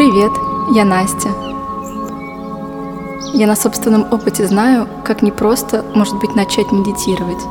[0.00, 0.32] Привет,
[0.74, 1.28] я Настя.
[3.34, 7.42] Я на собственном опыте знаю, как непросто может быть начать медитировать.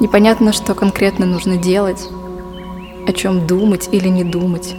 [0.00, 2.08] Непонятно, что конкретно нужно делать,
[3.06, 4.74] о чем думать или не думать,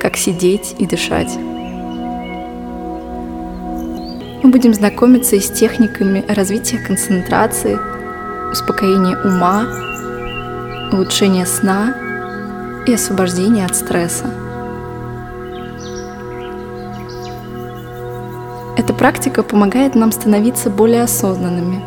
[0.00, 1.36] как сидеть и дышать.
[4.44, 7.76] Мы будем знакомиться и с техниками развития концентрации,
[8.52, 9.66] успокоения ума,
[10.92, 11.96] улучшения сна
[12.86, 14.32] и освобождения от стресса.
[18.76, 21.82] Эта практика помогает нам становиться более осознанными,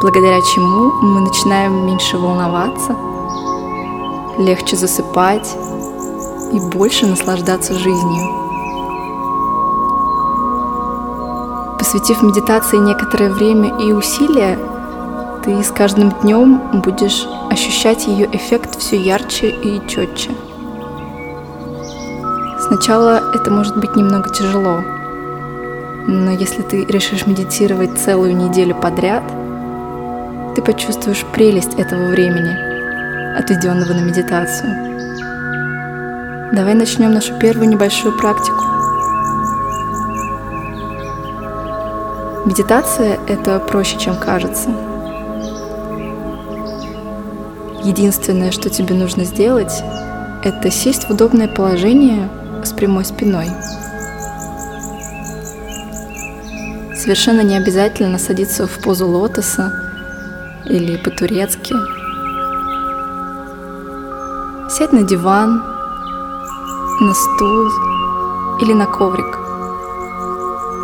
[0.00, 2.96] благодаря чему мы начинаем меньше волноваться,
[4.38, 5.56] легче засыпать
[6.52, 8.46] и больше наслаждаться жизнью.
[11.78, 14.58] Посвятив медитации некоторое время и усилия,
[15.44, 20.30] ты с каждым днем будешь ощущать ее эффект все ярче и четче.
[22.66, 24.82] Сначала это может быть немного тяжело,
[26.06, 29.24] но если ты решишь медитировать целую неделю подряд,
[30.54, 34.70] ты почувствуешь прелесть этого времени, отведенного на медитацию.
[36.52, 38.62] Давай начнем нашу первую небольшую практику.
[42.46, 44.70] Медитация— это проще, чем кажется.
[47.82, 49.82] Единственное, что тебе нужно сделать,
[50.44, 52.28] это сесть в удобное положение
[52.64, 53.48] с прямой спиной—
[56.96, 59.70] Совершенно не обязательно садиться в позу лотоса
[60.64, 61.74] или по-турецки.
[64.70, 65.62] Сядь на диван,
[67.00, 67.68] на стул
[68.62, 69.38] или на коврик.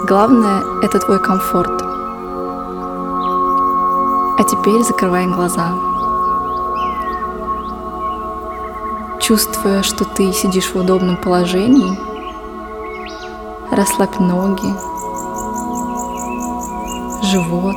[0.06, 1.82] Главное— это твой комфорт.
[4.38, 5.72] А теперь закрывай глаза.
[9.20, 11.98] Чувствуя, что ты сидишь в удобном положении,
[13.70, 14.91] расслабь ноги,
[17.32, 17.76] живот,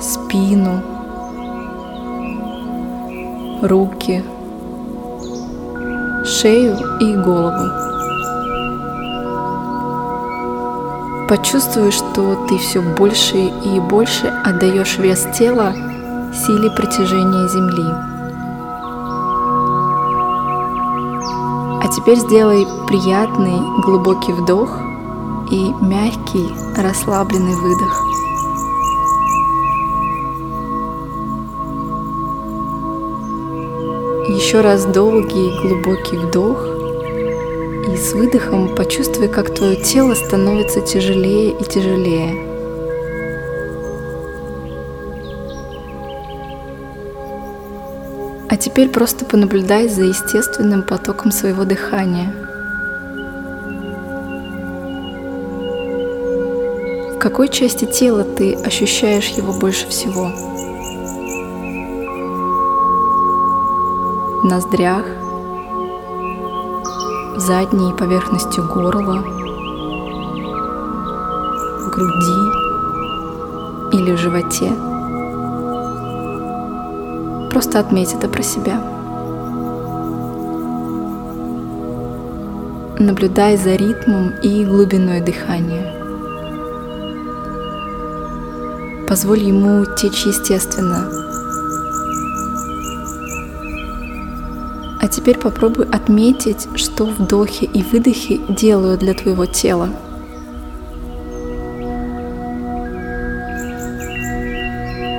[0.00, 0.80] спину,
[3.60, 4.24] руки,
[6.24, 7.68] шею и голову.
[11.28, 15.74] Почувствуй, что ты все больше и больше отдаешь вес тела
[16.32, 17.84] силе притяжения Земли.
[21.82, 24.70] А теперь сделай приятный глубокий вдох–
[25.50, 28.04] и мягкий расслабленный выдох.
[34.28, 36.64] Еще раз долгий глубокий вдох
[37.92, 42.44] и с выдохом почувствуй, как твое тело становится тяжелее и тяжелее.
[48.50, 52.32] А теперь просто понаблюдай за естественным потоком своего дыхания–
[57.20, 60.28] Какой части тела ты ощущаешь его больше всего?
[64.40, 65.04] В ноздрях,
[67.36, 69.18] задней поверхности горла,
[71.80, 72.40] в груди
[73.96, 74.72] или в животе.
[77.50, 78.80] Просто отметь это про себя.
[83.00, 85.97] Наблюдай за ритмом и глубиной дыхания.
[89.08, 91.08] Позволь ему течь естественно.
[95.00, 99.88] А теперь попробуй отметить, что вдохи и выдохи делают для твоего тела.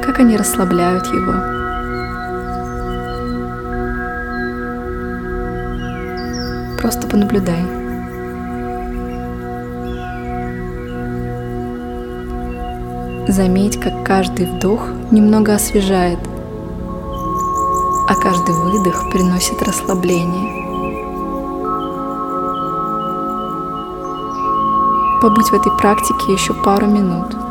[0.03, 1.33] Как они расслабляют его.
[6.79, 7.78] Просто понаблюдай.
[13.29, 16.17] Заметь, как каждый вдох немного освежает,
[18.07, 20.49] а каждый выдох приносит расслабление.
[25.21, 27.35] Побудь в этой практике еще пару минут–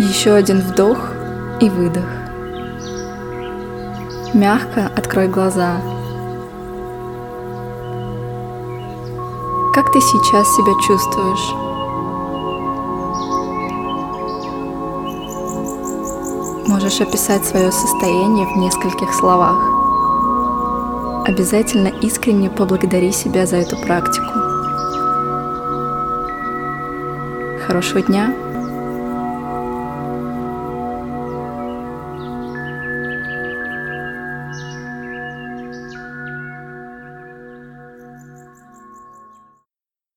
[0.00, 0.96] Еще один вдох
[1.60, 2.06] и выдох.
[4.32, 5.76] Мягко открой глаза.
[9.74, 11.52] Как ты сейчас себя чувствуешь?
[16.66, 19.58] Можешь описать свое состояние в нескольких словах.
[21.28, 24.32] Обязательно искренне поблагодари себя за эту практику.
[27.66, 28.49] Хорошего дня!